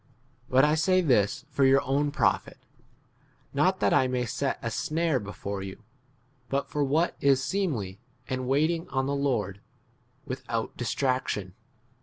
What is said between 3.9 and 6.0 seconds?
I may set a snare before you,